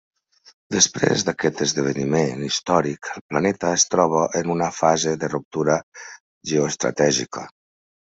Després 0.75 1.23
d'aquest 1.25 1.59
esdeveniment 1.65 2.39
històric 2.47 3.09
el 3.15 3.23
planeta 3.33 3.73
es 3.81 3.85
troba 3.91 4.23
en 4.39 4.49
una 4.55 4.71
fase 4.79 5.13
de 5.25 5.29
ruptura 5.35 5.77
geoestratègica. 6.53 7.45